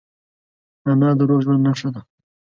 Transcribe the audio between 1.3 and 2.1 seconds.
ژوند نښه ده.